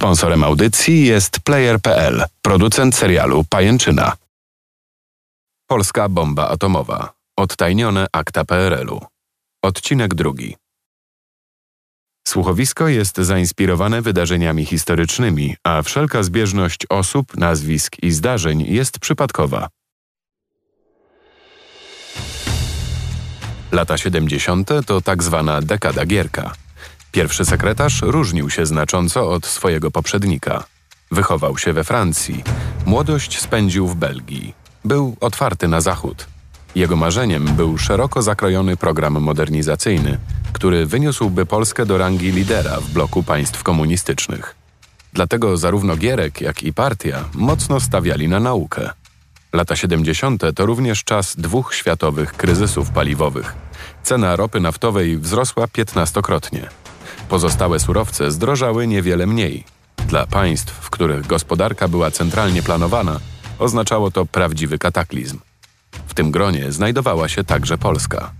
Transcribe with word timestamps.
Sponsorem 0.00 0.44
audycji 0.44 1.06
jest 1.06 1.40
Player.pl, 1.40 2.24
producent 2.42 2.94
serialu 2.94 3.44
Pajęczyna. 3.44 4.12
Polska 5.66 6.08
bomba 6.08 6.48
atomowa. 6.48 7.12
Odtajnione 7.36 8.06
akta 8.12 8.44
PRL-u. 8.44 9.00
Odcinek 9.62 10.14
drugi. 10.14 10.56
Słuchowisko 12.28 12.88
jest 12.88 13.16
zainspirowane 13.16 14.02
wydarzeniami 14.02 14.64
historycznymi, 14.64 15.56
a 15.64 15.82
wszelka 15.82 16.22
zbieżność 16.22 16.86
osób, 16.88 17.36
nazwisk 17.36 17.96
i 18.02 18.10
zdarzeń 18.10 18.62
jest 18.62 18.98
przypadkowa. 18.98 19.68
Lata 23.72 23.98
70. 23.98 24.70
to 24.86 25.00
tak 25.00 25.22
zwana 25.22 25.62
dekada 25.62 26.06
gierka. 26.06 26.52
Pierwszy 27.12 27.44
sekretarz 27.44 28.02
różnił 28.02 28.50
się 28.50 28.66
znacząco 28.66 29.30
od 29.30 29.46
swojego 29.46 29.90
poprzednika. 29.90 30.64
Wychował 31.10 31.58
się 31.58 31.72
we 31.72 31.84
Francji, 31.84 32.44
młodość 32.86 33.40
spędził 33.40 33.86
w 33.86 33.94
Belgii. 33.94 34.54
Był 34.84 35.16
otwarty 35.20 35.68
na 35.68 35.80
zachód. 35.80 36.26
Jego 36.74 36.96
marzeniem 36.96 37.44
był 37.44 37.78
szeroko 37.78 38.22
zakrojony 38.22 38.76
program 38.76 39.20
modernizacyjny, 39.20 40.18
który 40.52 40.86
wyniósłby 40.86 41.46
Polskę 41.46 41.86
do 41.86 41.98
rangi 41.98 42.32
lidera 42.32 42.80
w 42.80 42.90
bloku 42.90 43.22
państw 43.22 43.62
komunistycznych. 43.62 44.54
Dlatego 45.12 45.56
zarówno 45.56 45.96
Gierek, 45.96 46.40
jak 46.40 46.62
i 46.62 46.72
partia 46.72 47.24
mocno 47.34 47.80
stawiali 47.80 48.28
na 48.28 48.40
naukę. 48.40 48.90
Lata 49.52 49.76
70. 49.76 50.42
to 50.54 50.66
również 50.66 51.04
czas 51.04 51.36
dwóch 51.36 51.74
światowych 51.74 52.32
kryzysów 52.32 52.90
paliwowych. 52.90 53.54
Cena 54.02 54.36
ropy 54.36 54.60
naftowej 54.60 55.18
wzrosła 55.18 55.68
piętnastokrotnie. 55.68 56.68
Pozostałe 57.30 57.80
surowce 57.80 58.30
zdrożały 58.30 58.86
niewiele 58.86 59.26
mniej. 59.26 59.64
Dla 60.08 60.26
państw, 60.26 60.72
w 60.72 60.90
których 60.90 61.26
gospodarka 61.26 61.88
była 61.88 62.10
centralnie 62.10 62.62
planowana, 62.62 63.20
oznaczało 63.58 64.10
to 64.10 64.26
prawdziwy 64.26 64.78
kataklizm. 64.78 65.38
W 66.06 66.14
tym 66.14 66.30
gronie 66.30 66.72
znajdowała 66.72 67.28
się 67.28 67.44
także 67.44 67.78
Polska. 67.78 68.32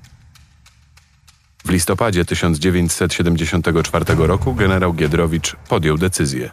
W 1.65 1.71
listopadzie 1.71 2.25
1974 2.25 4.05
roku 4.19 4.55
generał 4.55 4.95
Giedrowicz 4.95 5.57
podjął 5.69 5.99
decyzję. 5.99 6.51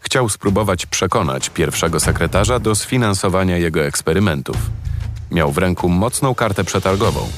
Chciał 0.00 0.28
spróbować 0.28 0.86
przekonać 0.86 1.50
pierwszego 1.50 2.00
sekretarza 2.00 2.58
do 2.58 2.74
sfinansowania 2.74 3.58
jego 3.58 3.80
eksperymentów. 3.84 4.56
Miał 5.30 5.52
w 5.52 5.58
ręku 5.58 5.88
mocną 5.88 6.34
kartę 6.34 6.64
przetargową. 6.64 7.28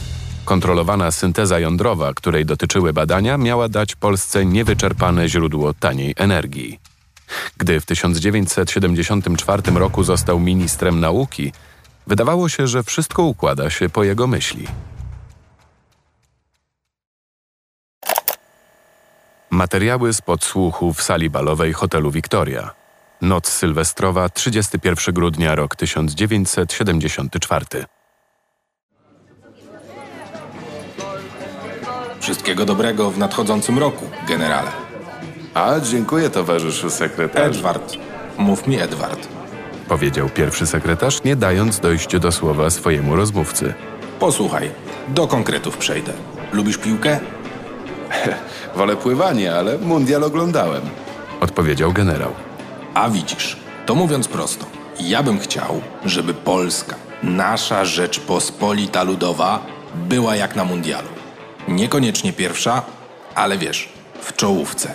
Kontrolowana 0.47 1.11
synteza 1.11 1.58
jądrowa, 1.58 2.14
której 2.14 2.47
dotyczyły 2.47 2.92
badania, 2.92 3.39
miała 3.39 3.69
dać 3.69 3.94
Polsce 3.94 4.47
niewyczerpane 4.47 5.28
źródło 5.28 5.75
taniej 5.75 6.14
energii. 6.16 6.80
Gdy 7.56 7.80
w 7.80 7.86
1974 7.86 9.62
roku 9.75 10.05
został 10.05 10.41
ministrem 10.41 11.00
nauki, 11.00 11.53
wydawało 12.06 12.48
się, 12.48 12.66
że 12.66 12.83
wszystko 12.83 13.22
układa 13.22 13.70
się 13.70 13.88
po 13.88 14.05
jego 14.05 14.27
myśli. 14.27 14.66
Materiały 19.50 20.12
z 20.12 20.20
podsłuchu 20.20 20.94
w 20.94 21.03
sali 21.03 21.31
balowej 21.31 21.72
hotelu 21.72 22.10
Victoria. 22.10 22.70
Noc 23.20 23.48
sylwestrowa, 23.48 24.28
31 24.28 25.14
grudnia, 25.14 25.55
rok 25.55 25.77
1974. 25.77 27.66
Wszystkiego 32.27 32.64
dobrego 32.64 33.10
w 33.10 33.19
nadchodzącym 33.19 33.78
roku, 33.78 34.05
generale. 34.28 34.70
A, 35.55 35.80
dziękuję 35.80 36.30
towarzyszu 36.30 36.91
sekretarzu. 36.91 37.58
Edward. 37.58 37.96
Mów 38.38 38.66
mi 38.66 38.78
Edward. 38.78 39.28
Powiedział 39.88 40.28
pierwszy 40.28 40.66
sekretarz, 40.66 41.24
nie 41.24 41.36
dając 41.36 41.80
dojść 41.80 42.19
do 42.19 42.32
słowa 42.32 42.70
swojemu 42.70 43.16
rozmówcy. 43.16 43.74
Posłuchaj, 44.20 44.70
do 45.09 45.26
konkretów 45.26 45.76
przejdę. 45.76 46.12
Lubisz 46.53 46.78
piłkę? 46.78 47.20
Wolę 48.76 48.97
pływanie, 48.97 49.54
ale 49.54 49.78
mundial 49.78 50.25
oglądałem. 50.25 50.82
Odpowiedział 51.41 51.93
generał. 51.93 52.32
A 52.94 53.10
widzisz, 53.10 53.56
to 53.87 53.94
mówiąc 53.94 54.28
prosto, 54.28 54.66
ja 55.00 55.22
bym 55.22 55.38
chciał, 55.38 55.81
żeby 56.04 56.34
Polska, 56.34 56.97
nasza 57.22 57.84
Rzeczpospolita 57.84 59.03
Ludowa, 59.03 59.66
była 59.94 60.37
jak 60.37 60.56
na 60.56 60.64
mundialu. 60.64 61.16
Niekoniecznie 61.69 62.32
pierwsza, 62.32 62.82
ale 63.34 63.59
wiesz, 63.59 63.88
w 64.21 64.37
czołówce. 64.37 64.94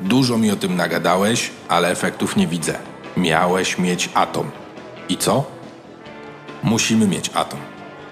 Dużo 0.00 0.38
mi 0.38 0.50
o 0.50 0.56
tym 0.56 0.76
nagadałeś, 0.76 1.50
ale 1.68 1.90
efektów 1.90 2.36
nie 2.36 2.46
widzę. 2.46 2.78
Miałeś 3.16 3.78
mieć 3.78 4.08
atom. 4.14 4.50
I 5.08 5.16
co? 5.16 5.44
Musimy 6.62 7.06
mieć 7.06 7.30
atom. 7.34 7.60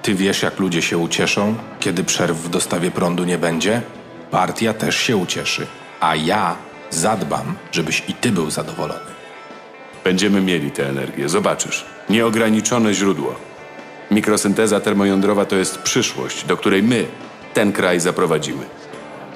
Ty 0.03 0.15
wiesz, 0.15 0.43
jak 0.43 0.59
ludzie 0.59 0.83
się 0.83 0.99
ucieszą, 0.99 1.55
kiedy 1.81 2.05
przerw 2.05 2.37
w 2.37 2.49
dostawie 2.49 2.91
prądu 2.91 3.25
nie 3.25 3.39
będzie? 3.39 3.83
Partia 4.31 4.75
też 4.75 4.97
się 4.97 5.17
ucieszy. 5.17 5.67
A 6.01 6.17
ja 6.17 6.57
zadbam, 6.91 7.57
żebyś 7.73 8.03
i 8.09 8.15
ty 8.15 8.33
był 8.33 8.51
zadowolony. 8.51 9.13
Będziemy 10.05 10.41
mieli 10.41 10.71
tę 10.71 10.89
energię, 10.89 11.29
zobaczysz. 11.29 11.85
Nieograniczone 12.11 12.95
źródło. 12.95 13.35
Mikrosynteza 14.11 14.81
termojądrowa 14.81 15.45
to 15.45 15.57
jest 15.57 15.79
przyszłość, 15.79 16.45
do 16.45 16.57
której 16.57 16.83
my 16.83 17.07
ten 17.55 17.73
kraj 17.73 18.01
zaprowadzimy. 18.01 18.65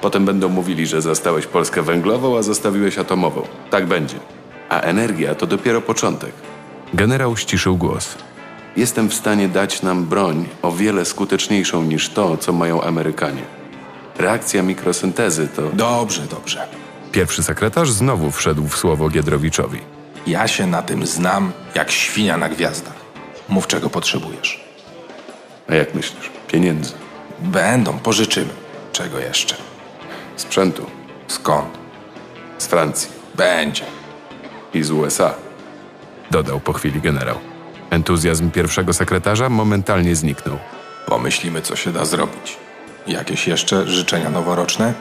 Potem 0.01 0.25
będą 0.25 0.49
mówili, 0.49 0.87
że 0.87 1.01
zastałeś 1.01 1.45
Polskę 1.45 1.81
węglową, 1.81 2.37
a 2.37 2.41
zostawiłeś 2.41 2.97
atomową. 2.97 3.41
Tak 3.69 3.85
będzie. 3.85 4.15
A 4.69 4.81
energia 4.81 5.35
to 5.35 5.47
dopiero 5.47 5.81
początek. 5.81 6.31
Generał 6.93 7.37
ściszył 7.37 7.77
głos. 7.77 8.15
Jestem 8.77 9.09
w 9.09 9.13
stanie 9.13 9.47
dać 9.47 9.81
nam 9.81 10.05
broń 10.05 10.45
o 10.61 10.71
wiele 10.71 11.05
skuteczniejszą 11.05 11.83
niż 11.83 12.09
to, 12.09 12.37
co 12.37 12.53
mają 12.53 12.81
Amerykanie. 12.81 13.41
Reakcja 14.17 14.63
mikrosyntezy 14.63 15.47
to. 15.47 15.61
Dobrze, 15.73 16.21
dobrze. 16.21 16.67
Pierwszy 17.11 17.43
sekretarz 17.43 17.91
znowu 17.91 18.31
wszedł 18.31 18.67
w 18.67 18.77
słowo 18.77 19.09
Giedrowiczowi. 19.09 19.79
Ja 20.27 20.47
się 20.47 20.67
na 20.67 20.81
tym 20.81 21.05
znam 21.05 21.51
jak 21.75 21.91
świnia 21.91 22.37
na 22.37 22.49
gwiazdach. 22.49 22.95
Mów, 23.49 23.67
czego 23.67 23.89
potrzebujesz. 23.89 24.63
A 25.69 25.75
jak 25.75 25.95
myślisz? 25.95 26.29
Pieniędzy. 26.47 26.93
Będą, 27.39 27.99
pożyczymy. 27.99 28.49
Czego 28.91 29.19
jeszcze? 29.19 29.55
Sprzętu. 30.35 30.85
Skąd? 31.27 31.77
Z 32.57 32.67
Francji. 32.67 33.09
Będzie. 33.35 33.83
I 34.73 34.83
z 34.83 34.91
USA. 34.91 35.33
Dodał 36.31 36.59
po 36.59 36.73
chwili 36.73 37.01
generał. 37.01 37.35
Entuzjazm 37.89 38.51
pierwszego 38.51 38.93
sekretarza 38.93 39.49
momentalnie 39.49 40.15
zniknął. 40.15 40.57
Pomyślimy, 41.05 41.61
co 41.61 41.75
się 41.75 41.93
da 41.93 42.05
zrobić. 42.05 42.57
Jakieś 43.07 43.47
jeszcze 43.47 43.87
życzenia 43.87 44.29
noworoczne? 44.29 44.93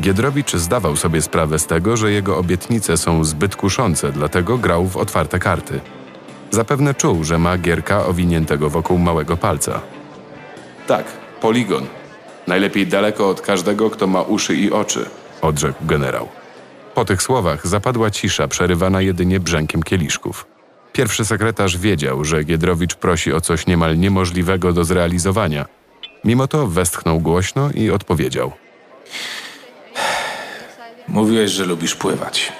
Giedrowicz 0.00 0.52
zdawał 0.56 0.96
sobie 0.96 1.22
sprawę 1.22 1.58
z 1.58 1.66
tego, 1.66 1.96
że 1.96 2.12
jego 2.12 2.38
obietnice 2.38 2.96
są 2.96 3.24
zbyt 3.24 3.56
kuszące, 3.56 4.12
dlatego 4.12 4.58
grał 4.58 4.86
w 4.86 4.96
otwarte 4.96 5.38
karty. 5.38 5.80
Zapewne 6.50 6.94
czuł, 6.94 7.24
że 7.24 7.38
ma 7.38 7.58
gierka 7.58 8.06
owiniętego 8.06 8.70
wokół 8.70 8.98
małego 8.98 9.36
palca. 9.36 9.80
Tak, 10.86 11.04
poligon. 11.40 11.86
Najlepiej 12.46 12.86
daleko 12.86 13.28
od 13.28 13.40
każdego, 13.40 13.90
kto 13.90 14.06
ma 14.06 14.22
uszy 14.22 14.54
i 14.54 14.70
oczy. 14.72 15.06
Odrzekł 15.42 15.86
generał. 15.86 16.28
Po 16.94 17.04
tych 17.04 17.22
słowach 17.22 17.66
zapadła 17.66 18.10
cisza, 18.10 18.48
przerywana 18.48 19.00
jedynie 19.00 19.40
brzękiem 19.40 19.82
kieliszków. 19.82 20.46
Pierwszy 20.92 21.24
sekretarz 21.24 21.78
wiedział, 21.78 22.24
że 22.24 22.44
Giedrowicz 22.44 22.94
prosi 22.94 23.32
o 23.32 23.40
coś 23.40 23.66
niemal 23.66 23.98
niemożliwego 23.98 24.72
do 24.72 24.84
zrealizowania. 24.84 25.66
Mimo 26.24 26.48
to 26.48 26.66
westchnął 26.66 27.20
głośno 27.20 27.70
i 27.74 27.90
odpowiedział. 27.90 28.52
Mówiłeś, 31.08 31.50
że 31.50 31.66
lubisz 31.66 31.94
pływać. 31.94 32.52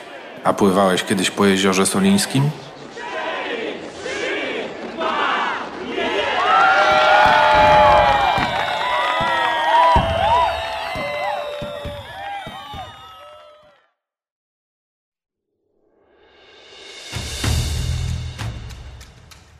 A 0.45 0.53
pływałeś 0.53 1.05
kiedyś 1.05 1.30
po 1.30 1.47
jeziorze 1.47 1.86
Solińskim? 1.86 2.51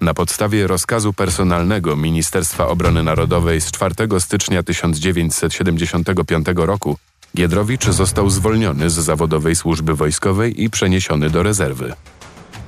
Na 0.08 0.14
podstawie 0.14 0.66
rozkazu 0.66 1.12
personalnego 1.12 1.96
Ministerstwa 1.96 2.69
Obrony 2.69 3.02
Narodowej 3.02 3.60
z 3.60 3.70
4 3.70 3.94
stycznia 4.19 4.62
1975 4.62 6.46
roku 6.56 6.96
Giedrowicz 7.37 7.84
został 7.84 8.31
zwolniony 8.31 8.90
z 8.90 8.94
zawodowej 8.94 9.56
służby 9.56 9.94
wojskowej 9.94 10.62
i 10.62 10.70
przeniesiony 10.70 11.31
do 11.31 11.43
rezerwy. 11.43 11.93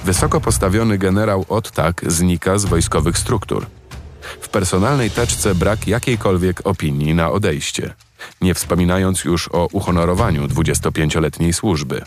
Wysoko 0.04 0.40
postawiony 0.40 0.98
generał 0.98 1.44
od 1.48 1.70
tak 1.70 2.02
znika 2.06 2.58
z 2.58 2.64
wojskowych 2.64 3.18
struktur. 3.18 3.66
W 4.40 4.48
personalnej 4.48 5.10
teczce 5.10 5.54
brak 5.54 5.86
jakiejkolwiek 5.86 6.60
opinii 6.64 7.14
na 7.14 7.30
odejście, 7.30 7.94
nie 8.40 8.54
wspominając 8.54 9.24
już 9.24 9.48
o 9.52 9.68
uhonorowaniu 9.72 10.46
25-letniej 10.46 11.52
służby. 11.52 12.02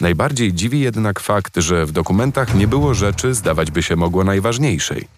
Najbardziej 0.00 0.52
dziwi 0.52 0.80
jednak 0.80 1.20
fakt, 1.20 1.56
że 1.56 1.86
w 1.86 1.92
dokumentach 1.92 2.54
nie 2.54 2.68
było 2.68 2.94
rzeczy, 2.94 3.34
zdawać 3.34 3.70
by 3.70 3.82
się 3.82 3.96
mogło 3.96 4.24
najważniejszej 4.24 5.08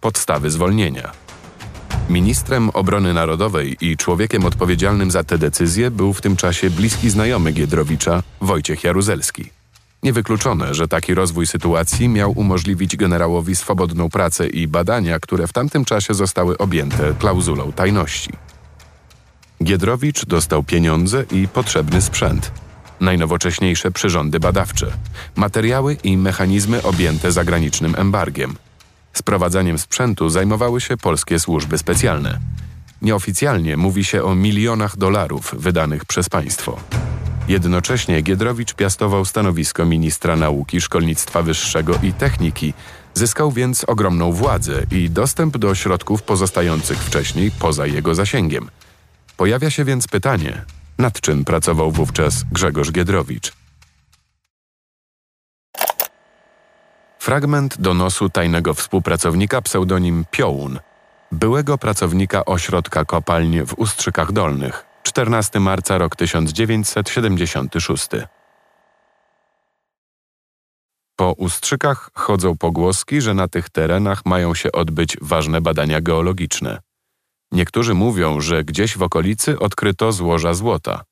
podstawy 0.00 0.50
zwolnienia. 0.50 1.12
Ministrem 2.08 2.70
obrony 2.70 3.14
narodowej 3.14 3.76
i 3.80 3.96
człowiekiem 3.96 4.44
odpowiedzialnym 4.44 5.10
za 5.10 5.24
te 5.24 5.38
decyzje 5.38 5.90
był 5.90 6.12
w 6.12 6.20
tym 6.20 6.36
czasie 6.36 6.70
bliski 6.70 7.10
znajomy 7.10 7.52
Giedrowicza, 7.52 8.22
Wojciech 8.40 8.84
Jaruzelski. 8.84 9.50
Niewykluczone, 10.02 10.74
że 10.74 10.88
taki 10.88 11.14
rozwój 11.14 11.46
sytuacji 11.46 12.08
miał 12.08 12.32
umożliwić 12.32 12.96
generałowi 12.96 13.56
swobodną 13.56 14.10
pracę 14.10 14.46
i 14.48 14.68
badania, 14.68 15.20
które 15.20 15.46
w 15.46 15.52
tamtym 15.52 15.84
czasie 15.84 16.14
zostały 16.14 16.58
objęte 16.58 17.14
klauzulą 17.18 17.72
tajności. 17.72 18.30
Giedrowicz 19.64 20.26
dostał 20.26 20.62
pieniądze 20.62 21.24
i 21.30 21.48
potrzebny 21.48 22.02
sprzęt. 22.02 22.63
Najnowocześniejsze 23.04 23.90
przyrządy 23.90 24.40
badawcze, 24.40 24.86
materiały 25.36 25.96
i 26.04 26.16
mechanizmy 26.16 26.82
objęte 26.82 27.32
zagranicznym 27.32 27.94
embargiem. 27.98 28.56
Sprowadzaniem 29.12 29.78
sprzętu 29.78 30.28
zajmowały 30.28 30.80
się 30.80 30.96
polskie 30.96 31.38
służby 31.38 31.78
specjalne. 31.78 32.38
Nieoficjalnie 33.02 33.76
mówi 33.76 34.04
się 34.04 34.22
o 34.22 34.34
milionach 34.34 34.96
dolarów 34.96 35.54
wydanych 35.58 36.04
przez 36.04 36.28
państwo. 36.28 36.80
Jednocześnie 37.48 38.22
Giedrowicz 38.22 38.74
piastował 38.74 39.24
stanowisko 39.24 39.84
ministra 39.84 40.36
nauki, 40.36 40.80
szkolnictwa 40.80 41.42
wyższego 41.42 41.94
i 42.02 42.12
techniki, 42.12 42.74
zyskał 43.14 43.52
więc 43.52 43.84
ogromną 43.84 44.32
władzę 44.32 44.82
i 44.90 45.10
dostęp 45.10 45.58
do 45.58 45.74
środków 45.74 46.22
pozostających 46.22 46.98
wcześniej 46.98 47.50
poza 47.50 47.86
jego 47.86 48.14
zasięgiem. 48.14 48.70
Pojawia 49.36 49.70
się 49.70 49.84
więc 49.84 50.08
pytanie, 50.08 50.64
nad 50.98 51.20
czym 51.20 51.44
pracował 51.44 51.90
wówczas 51.90 52.44
Grzegorz 52.52 52.92
Giedrowicz? 52.92 53.52
Fragment 57.18 57.80
donosu 57.80 58.28
tajnego 58.28 58.74
współpracownika 58.74 59.62
pseudonim 59.62 60.24
Piołun, 60.30 60.78
byłego 61.32 61.78
pracownika 61.78 62.44
ośrodka 62.44 63.04
kopalń 63.04 63.62
w 63.66 63.74
Ustrzykach 63.78 64.32
Dolnych, 64.32 64.86
14 65.02 65.60
marca 65.60 65.98
rok 65.98 66.16
1976. 66.16 68.08
Po 71.16 71.32
Ustrzykach 71.32 72.10
chodzą 72.14 72.56
pogłoski, 72.56 73.20
że 73.20 73.34
na 73.34 73.48
tych 73.48 73.70
terenach 73.70 74.26
mają 74.26 74.54
się 74.54 74.72
odbyć 74.72 75.16
ważne 75.20 75.60
badania 75.60 76.00
geologiczne. 76.00 76.83
Niektórzy 77.54 77.94
mówią, 77.94 78.40
że 78.40 78.64
gdzieś 78.64 78.96
w 78.96 79.02
okolicy 79.02 79.58
odkryto 79.58 80.12
złoża 80.12 80.54
złota. 80.54 81.04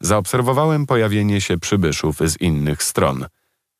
Zaobserwowałem 0.00 0.86
pojawienie 0.86 1.40
się 1.40 1.58
przybyszów 1.58 2.16
z 2.20 2.40
innych 2.40 2.82
stron, 2.82 3.26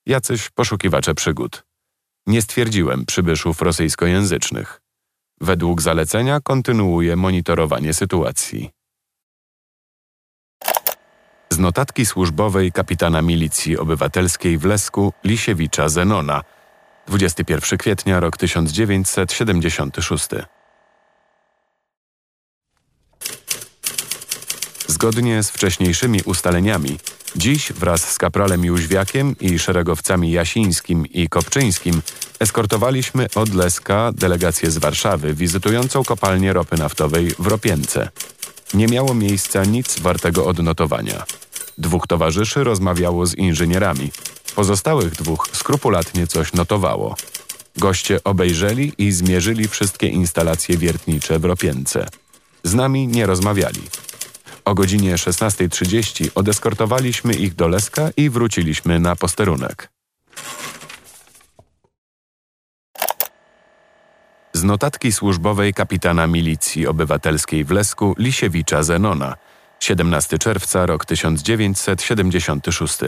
jacyś 0.06 0.50
poszukiwacze 0.50 1.14
przygód. 1.14 1.64
Nie 2.26 2.43
stwierdziłem 2.43 3.06
przybyszów 3.06 3.62
rosyjskojęzycznych. 3.62 4.81
Według 5.40 5.82
zalecenia 5.82 6.40
kontynuuję 6.40 7.16
monitorowanie 7.16 7.94
sytuacji. 7.94 8.70
Z 11.50 11.58
notatki 11.58 12.06
służbowej 12.06 12.72
kapitana 12.72 13.22
milicji 13.22 13.78
obywatelskiej 13.78 14.58
w 14.58 14.64
Lesku 14.64 15.12
Lisiewicza 15.25 15.88
Zenona 15.88 16.42
21 17.06 17.78
kwietnia 17.78 18.20
rok 18.20 18.37
1976 18.37 20.28
Zgodnie 24.96 25.43
z 25.43 25.50
wcześniejszymi 25.50 26.20
ustaleniami, 26.25 26.98
dziś 27.37 27.72
wraz 27.72 28.12
z 28.12 28.19
kapralem 28.19 28.64
Jóźwiakiem 28.64 29.37
i 29.40 29.58
szeregowcami 29.58 30.31
Jasińskim 30.31 31.06
i 31.06 31.28
Kopczyńskim 31.28 32.02
eskortowaliśmy 32.40 33.26
od 33.34 33.54
Leska 33.54 34.12
delegację 34.14 34.70
z 34.70 34.78
Warszawy 34.78 35.34
wizytującą 35.34 36.04
kopalnię 36.04 36.52
ropy 36.52 36.76
naftowej 36.76 37.34
w 37.38 37.46
Ropience. 37.46 38.08
Nie 38.75 38.87
miało 38.87 39.14
miejsca 39.14 39.64
nic 39.64 40.00
wartego 40.00 40.46
odnotowania. 40.46 41.25
Dwóch 41.78 42.06
towarzyszy 42.06 42.64
rozmawiało 42.64 43.26
z 43.26 43.34
inżynierami. 43.34 44.10
Pozostałych 44.54 45.12
dwóch 45.12 45.49
skrupulatnie 45.52 46.26
coś 46.26 46.52
notowało. 46.52 47.16
Goście 47.76 48.25
obejrzeli 48.25 48.92
i 48.99 49.12
zmierzyli 49.12 49.69
wszystkie 49.69 50.08
instalacje 50.08 50.76
wiertnicze 50.76 51.38
w 51.38 51.44
Ropience. 51.44 52.08
Z 52.62 52.75
nami 52.75 53.06
nie 53.08 53.26
rozmawiali. 53.26 53.82
O 54.66 54.74
godzinie 54.74 55.14
16.30 55.14 56.30
odeskortowaliśmy 56.34 57.34
ich 57.34 57.54
do 57.54 57.68
Leska 57.68 58.10
i 58.16 58.30
wróciliśmy 58.30 59.00
na 59.00 59.16
posterunek. 59.16 59.90
Z 64.52 64.62
notatki 64.62 65.12
służbowej 65.12 65.74
kapitana 65.74 66.26
milicji 66.26 66.86
obywatelskiej 66.86 67.64
w 67.64 67.70
Lesku 67.70 68.14
Lisiewicza 68.18 68.82
Zenona, 68.82 69.34
17 69.80 70.38
czerwca 70.38 70.86
rok 70.86 71.04
1976. 71.04 72.98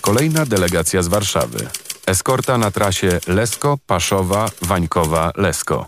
Kolejna 0.00 0.46
delegacja 0.46 1.02
z 1.02 1.08
Warszawy. 1.08 1.68
Eskorta 2.06 2.58
na 2.58 2.70
trasie 2.70 3.20
Lesko, 3.26 3.78
Paszowa, 3.86 4.46
Lesko. 5.36 5.86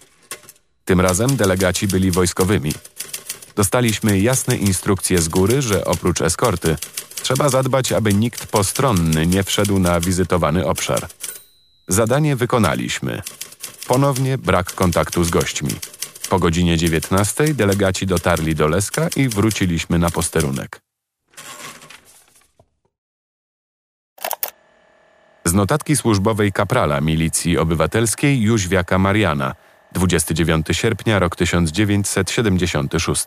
Tym 0.85 1.01
razem 1.01 1.37
delegaci 1.37 1.89
byli 1.89 2.11
wojskowymi. 2.11 2.73
Dostaliśmy 3.57 4.21
jasne 4.21 4.57
instrukcje 4.57 5.23
z 5.23 5.29
góry, 5.29 5.63
że 5.63 5.85
oprócz 5.85 6.21
eskorty 6.21 6.77
trzeba 7.23 7.49
zadbać, 7.49 7.93
aby 7.93 8.15
nikt 8.15 8.47
postronny 8.47 9.27
nie 9.27 9.43
wszedł 9.43 9.79
na 9.79 10.01
wizytowany 10.01 10.67
obszar. 10.67 11.09
Zadanie 11.89 12.37
wykonaliśmy. 12.37 13.23
Ponownie 13.87 14.39
brak 14.39 14.75
kontaktu 14.75 15.25
z 15.25 15.31
gośćmi. 15.31 15.71
Po 16.29 16.39
godzinie 16.39 16.77
19 16.77 17.55
delegaci 17.55 18.07
dotarli 18.07 18.55
do 18.55 18.69
Leska 18.69 19.09
i 19.17 19.29
wróciliśmy 19.29 19.99
na 19.99 20.11
posterunek. 20.11 20.81
Z 25.45 25.53
notatki 25.53 25.97
służbowej 25.97 26.53
kaprala 26.53 27.01
milicji 27.01 27.59
obywatelskiej 27.59 28.43
Jóźwiaka 28.43 28.99
Mariana– 28.99 29.55
29 29.95 30.67
sierpnia, 30.73 31.19
rok 31.19 31.37
1976. 31.37 33.27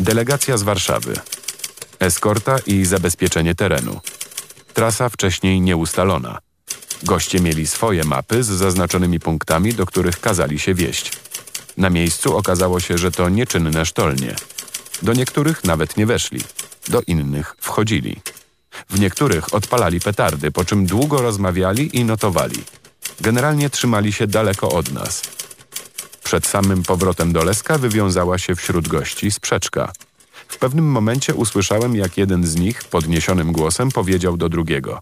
Delegacja 0.00 0.56
z 0.56 0.62
Warszawy. 0.62 1.14
Eskorta 1.98 2.56
i 2.66 2.84
zabezpieczenie 2.84 3.54
terenu. 3.54 4.00
Trasa 4.74 5.08
wcześniej 5.08 5.60
nieustalona. 5.60 6.38
Goście 7.02 7.40
mieli 7.40 7.66
swoje 7.66 8.04
mapy 8.04 8.42
z 8.42 8.46
zaznaczonymi 8.46 9.20
punktami, 9.20 9.74
do 9.74 9.86
których 9.86 10.20
kazali 10.20 10.58
się 10.58 10.74
wieść. 10.74 11.12
Na 11.76 11.90
miejscu 11.90 12.36
okazało 12.36 12.80
się, 12.80 12.98
że 12.98 13.10
to 13.10 13.28
nieczynne 13.28 13.86
sztolnie. 13.86 14.34
Do 15.02 15.12
niektórych 15.12 15.64
nawet 15.64 15.96
nie 15.96 16.06
weszli, 16.06 16.40
do 16.88 17.02
innych 17.06 17.56
wchodzili. 17.60 18.20
W 18.90 19.00
niektórych 19.00 19.54
odpalali 19.54 20.00
petardy, 20.00 20.50
po 20.50 20.64
czym 20.64 20.86
długo 20.86 21.22
rozmawiali 21.22 21.96
i 21.98 22.04
notowali. 22.04 22.64
Generalnie 23.20 23.70
trzymali 23.70 24.12
się 24.12 24.26
daleko 24.26 24.68
od 24.68 24.92
nas. 24.92 25.22
Przed 26.24 26.46
samym 26.46 26.82
powrotem 26.82 27.32
do 27.32 27.44
Leska 27.44 27.78
wywiązała 27.78 28.38
się 28.38 28.54
wśród 28.54 28.88
gości 28.88 29.30
sprzeczka. 29.30 29.92
W 30.48 30.58
pewnym 30.58 30.90
momencie 30.90 31.34
usłyszałem, 31.34 31.96
jak 31.96 32.16
jeden 32.16 32.46
z 32.46 32.56
nich 32.56 32.84
podniesionym 32.84 33.52
głosem 33.52 33.90
powiedział 33.90 34.36
do 34.36 34.48
drugiego. 34.48 35.00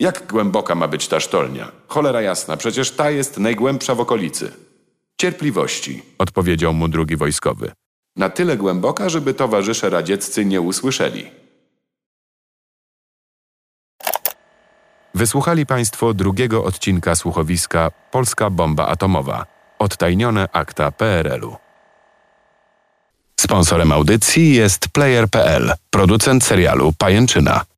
Jak 0.00 0.26
głęboka 0.26 0.74
ma 0.74 0.88
być 0.88 1.08
ta 1.08 1.20
sztolnia? 1.20 1.72
Cholera 1.88 2.22
jasna, 2.22 2.56
przecież 2.56 2.90
ta 2.90 3.10
jest 3.10 3.38
najgłębsza 3.38 3.94
w 3.94 4.00
okolicy. 4.00 4.52
Cierpliwości, 5.20 6.02
odpowiedział 6.18 6.74
mu 6.74 6.88
drugi 6.88 7.16
wojskowy. 7.16 7.72
Na 8.16 8.30
tyle 8.30 8.56
głęboka, 8.56 9.08
żeby 9.08 9.34
towarzysze 9.34 9.90
radzieccy 9.90 10.44
nie 10.44 10.60
usłyszeli. 10.60 11.30
Wysłuchali 15.20 15.66
Państwo 15.66 16.14
drugiego 16.14 16.64
odcinka 16.64 17.14
słuchowiska 17.14 17.90
Polska 18.10 18.50
bomba 18.50 18.86
atomowa. 18.86 19.46
Odtajnione 19.78 20.48
akta 20.52 20.90
PRL-u. 20.90 21.56
Sponsorem 23.40 23.92
audycji 23.92 24.54
jest 24.54 24.88
Player.pl, 24.88 25.72
producent 25.90 26.44
serialu 26.44 26.92
Pajęczyna. 26.98 27.69